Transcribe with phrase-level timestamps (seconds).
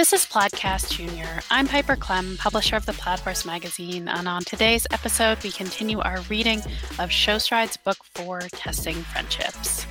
[0.00, 1.40] This is Plaidcast Junior.
[1.50, 6.00] I'm Piper Klemm, publisher of the Plaid Horse magazine, and on today's episode, we continue
[6.00, 6.62] our reading
[6.98, 9.86] of Show Strides Book 4 Testing Friendships.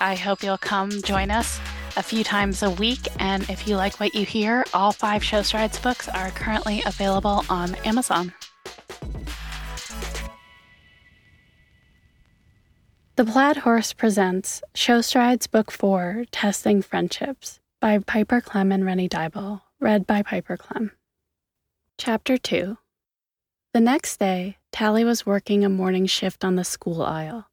[0.00, 1.60] I hope you'll come join us
[1.96, 5.42] a few times a week, and if you like what you hear, all five Show
[5.42, 8.34] Strides books are currently available on Amazon.
[13.14, 19.08] The Plaid Horse presents Show Strides Book 4 Testing Friendships by Piper Klemm and Rennie
[19.08, 20.90] Dyball, read by Piper Klemm.
[21.96, 22.76] Chapter 2
[23.72, 27.46] The next day, Tally was working a morning shift on the school aisle.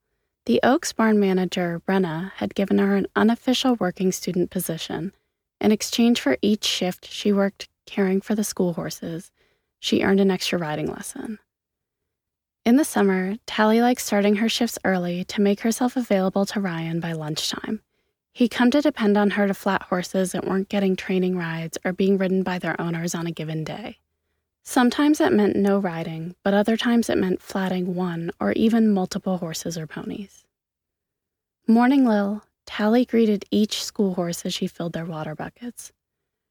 [0.45, 5.13] The Oaks barn manager, Brenna, had given her an unofficial working student position.
[5.61, 9.31] In exchange for each shift she worked caring for the school horses,
[9.79, 11.39] she earned an extra riding lesson.
[12.65, 16.99] In the summer, Tally liked starting her shifts early to make herself available to Ryan
[16.99, 17.81] by lunchtime.
[18.37, 21.91] He'd come to depend on her to flat horses that weren't getting training rides or
[21.91, 23.97] being ridden by their owners on a given day.
[24.61, 29.39] Sometimes it meant no riding, but other times it meant flatting one or even multiple
[29.39, 30.45] horses or ponies.
[31.67, 35.91] Morning Lil, Tally greeted each school horse as she filled their water buckets.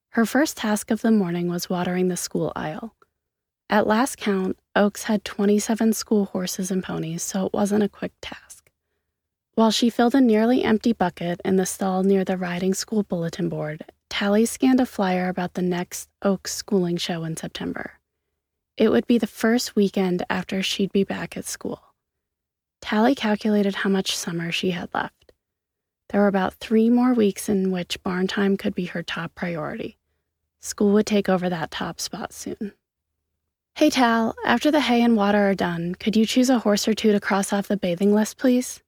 [0.08, 2.96] Her first task of the morning was watering the school aisle.
[3.70, 8.14] At last count, Oaks had 27 school horses and ponies, so it wasn't a quick
[8.20, 8.55] task.
[9.56, 13.48] While she filled a nearly empty bucket in the stall near the riding school bulletin
[13.48, 17.92] board, Tally scanned a flyer about the next Oaks schooling show in September.
[18.76, 21.80] It would be the first weekend after she'd be back at school.
[22.82, 25.32] Tally calculated how much summer she had left.
[26.10, 29.96] There were about three more weeks in which barn time could be her top priority.
[30.60, 32.74] School would take over that top spot soon.
[33.74, 36.92] Hey, Tal, after the hay and water are done, could you choose a horse or
[36.92, 38.82] two to cross off the bathing list, please?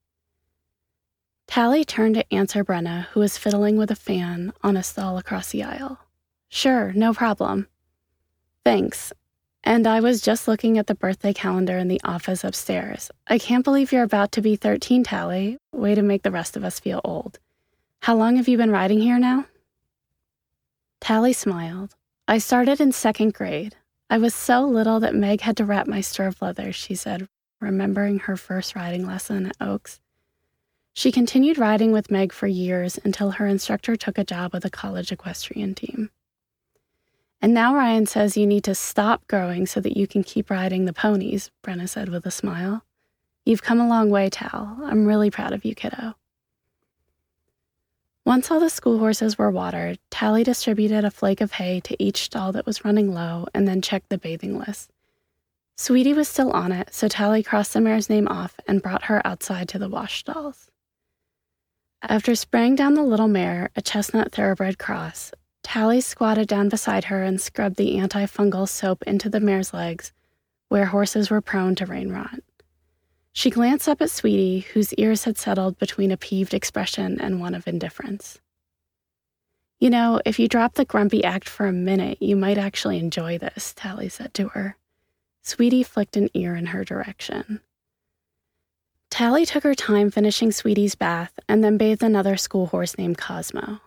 [1.49, 5.51] Tally turned to answer Brenna, who was fiddling with a fan on a stall across
[5.51, 5.99] the aisle.
[6.51, 7.67] Sure, no problem.
[8.65, 9.15] Thanks.
[9.65, 13.11] And I was just looking at the birthday calendar in the office upstairs.
[13.27, 15.57] I can't believe you're about to be 13, Tally.
[15.73, 17.39] Way to make the rest of us feel old.
[18.03, 19.47] How long have you been riding here now?
[21.01, 21.95] Tally smiled.
[22.29, 23.75] I started in second grade.
[24.11, 27.27] I was so little that Meg had to wrap my stirrup leather, she said,
[27.61, 29.99] remembering her first riding lesson at Oaks.
[30.99, 34.69] She continued riding with Meg for years until her instructor took a job with a
[34.69, 36.11] college equestrian team.
[37.41, 40.87] And now Ryan says you need to stop growing so that you can keep riding
[40.87, 42.85] the ponies, Brenna said with a smile.
[43.45, 44.77] You've come a long way, Tal.
[44.83, 46.17] I'm really proud of you, kiddo.
[48.25, 52.23] Once all the school horses were watered, Tally distributed a flake of hay to each
[52.23, 54.91] stall that was running low and then checked the bathing list.
[55.77, 59.25] Sweetie was still on it, so Tally crossed the mare's name off and brought her
[59.25, 60.73] outside to the wash stalls.
[62.03, 65.33] After spraying down the little mare, a chestnut thoroughbred cross,
[65.65, 70.13] Tally squatted down beside her and scrubbed the antifungal soap into the mare's legs,
[70.69, 72.41] where horses were prone to rain rot.
[73.33, 77.55] She glanced up at Sweetie, whose ears had settled between a peeved expression and one
[77.55, 78.41] of indifference.
[79.79, 83.39] You know, if you drop the grumpy act for a minute, you might actually enjoy
[83.39, 84.77] this, Tally said to her.
[85.43, 87.61] Sweetie flicked an ear in her direction.
[89.19, 93.81] Tally took her time finishing Sweetie's bath and then bathed another school horse named Cosmo.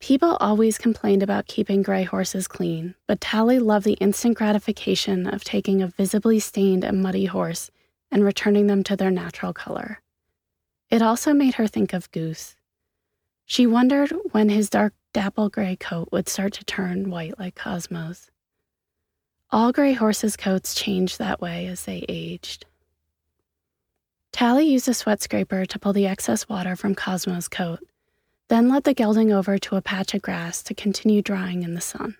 [0.00, 5.44] People always complained about keeping gray horses clean, but Tally loved the instant gratification of
[5.44, 7.70] taking a visibly stained and muddy horse
[8.10, 10.00] and returning them to their natural color.
[10.88, 12.56] It also made her think of Goose.
[13.44, 18.30] She wondered when his dark dapple gray coat would start to turn white like Cosmo's.
[19.50, 22.64] All gray horses' coats changed that way as they aged.
[24.32, 27.80] Tally used a sweat scraper to pull the excess water from Cosmo's coat,
[28.48, 31.80] then led the gelding over to a patch of grass to continue drying in the
[31.80, 32.16] sun.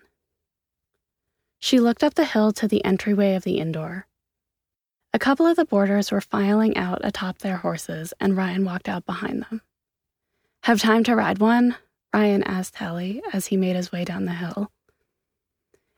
[1.59, 4.07] She looked up the hill to the entryway of the indoor.
[5.13, 9.05] A couple of the boarders were filing out atop their horses, and Ryan walked out
[9.05, 9.61] behind them.
[10.63, 11.75] Have time to ride one?
[12.13, 14.71] Ryan asked Tally as he made his way down the hill.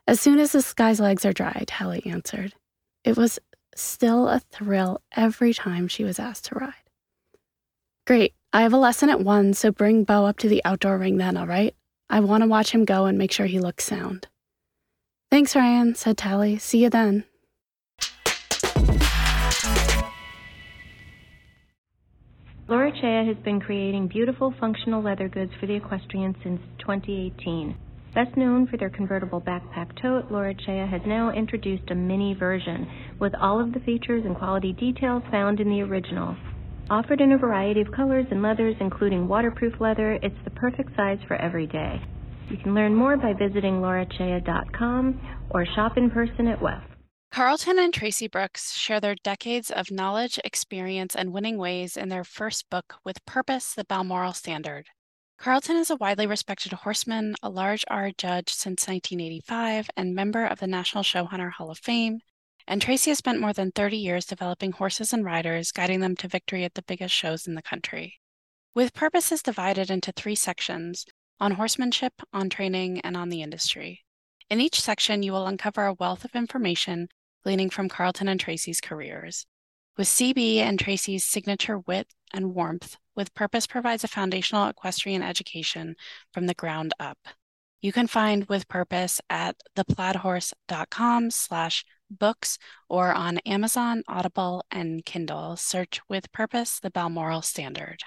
[0.08, 2.54] As soon as this guy's legs are dry, Tally answered.
[3.04, 3.40] It was
[3.76, 6.74] still a thrill every time she was asked to ride.
[8.08, 11.18] Great, I have a lesson at one, so bring Bo up to the outdoor ring
[11.18, 11.76] then, all right?
[12.10, 14.28] I want to watch him go and make sure he looks sound.
[15.32, 16.58] Thanks, Ryan, said Tally.
[16.58, 17.26] See you then.
[22.68, 27.76] Lauracea has been creating beautiful functional leather goods for the equestrian since 2018.
[28.16, 32.88] Best known for their convertible backpack tote, Lauracea has now introduced a mini version
[33.20, 36.38] with all of the features and quality details found in the original.
[36.90, 41.20] Offered in a variety of colors and leathers, including waterproof leather, it's the perfect size
[41.28, 42.02] for every day.
[42.50, 46.84] You can learn more by visiting lauracea.com or shop in person at WEF.
[47.34, 52.24] Carlton and Tracy Brooks share their decades of knowledge, experience, and winning ways in their
[52.24, 54.86] first book, With Purpose The Balmoral Standard.
[55.38, 60.60] Carlton is a widely respected horseman, a large R judge since 1985, and member of
[60.60, 62.22] the National Showhunter Hall of Fame.
[62.68, 66.28] And Tracy has spent more than 30 years developing horses and riders, guiding them to
[66.28, 68.20] victory at the biggest shows in the country.
[68.74, 71.06] With purposes divided into three sections
[71.40, 74.04] on horsemanship, on training, and on the industry.
[74.50, 77.10] In each section, you will uncover a wealth of information
[77.44, 79.46] gleaning from Carlton and Tracy's careers.
[79.98, 85.96] With CB and Tracy's signature wit and warmth, With Purpose provides a foundational equestrian education
[86.34, 87.18] from the ground up.
[87.82, 92.58] You can find With Purpose at theplaidhorse.com slash books
[92.90, 95.56] or on Amazon, Audible, and Kindle.
[95.56, 98.04] Search With Purpose, the Balmoral Standard.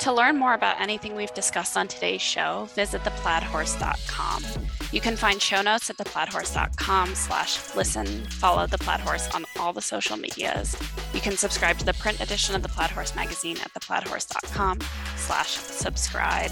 [0.00, 4.44] To learn more about anything we've discussed on today's show, visit theplaidhorse.com.
[4.92, 8.06] You can find show notes at theplaidhorse.com slash listen.
[8.30, 10.74] Follow The Plaid Horse on all the social medias.
[11.12, 14.80] You can subscribe to the print edition of The Plaid Horse magazine at theplaidhorse.com
[15.16, 16.50] slash subscribe.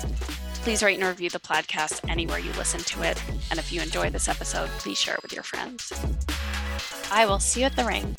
[0.62, 3.22] Please rate and review the Plaidcast anywhere you listen to it.
[3.50, 5.90] And if you enjoy this episode, please share it with your friends.
[7.10, 8.14] I will see you at the ring.